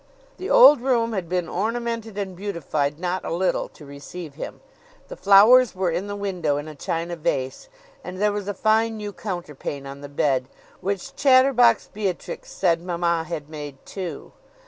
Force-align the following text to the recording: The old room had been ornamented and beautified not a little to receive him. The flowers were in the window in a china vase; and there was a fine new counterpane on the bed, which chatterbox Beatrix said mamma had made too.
The 0.37 0.49
old 0.49 0.81
room 0.81 1.13
had 1.13 1.29
been 1.29 1.47
ornamented 1.47 2.17
and 2.17 2.35
beautified 2.35 2.97
not 2.97 3.23
a 3.23 3.31
little 3.31 3.69
to 3.69 3.85
receive 3.85 4.33
him. 4.33 4.61
The 5.09 5.15
flowers 5.15 5.75
were 5.75 5.91
in 5.91 6.07
the 6.07 6.15
window 6.15 6.57
in 6.57 6.67
a 6.67 6.73
china 6.73 7.15
vase; 7.15 7.69
and 8.03 8.19
there 8.19 8.31
was 8.31 8.47
a 8.47 8.55
fine 8.55 8.97
new 8.97 9.13
counterpane 9.13 9.85
on 9.85 10.01
the 10.01 10.09
bed, 10.09 10.47
which 10.79 11.15
chatterbox 11.15 11.89
Beatrix 11.93 12.49
said 12.49 12.81
mamma 12.81 13.25
had 13.25 13.47
made 13.47 13.77
too. 13.85 14.31